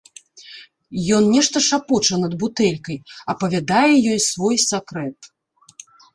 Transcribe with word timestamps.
Ён 1.17 1.23
нешта 1.35 1.57
шапоча 1.65 2.15
над 2.23 2.33
бутэлькай, 2.45 2.97
апавядае 3.35 3.93
ёй 4.11 4.19
свой 4.31 4.55
сакрэт. 4.69 5.19